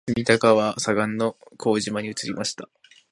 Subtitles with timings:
[0.09, 2.67] 隅田川左岸の向島に移りました